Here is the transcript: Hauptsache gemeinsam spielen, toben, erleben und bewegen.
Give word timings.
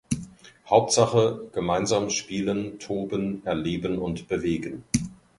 Hauptsache 0.67 1.47
gemeinsam 1.53 2.09
spielen, 2.09 2.79
toben, 2.79 3.45
erleben 3.45 3.99
und 3.99 4.27
bewegen. 4.27 4.83